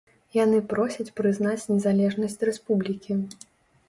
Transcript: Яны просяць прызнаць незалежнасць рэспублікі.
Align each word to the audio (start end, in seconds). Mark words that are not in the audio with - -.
Яны 0.43 0.59
просяць 0.71 1.11
прызнаць 1.19 1.67
незалежнасць 1.73 2.39
рэспублікі. 2.49 3.19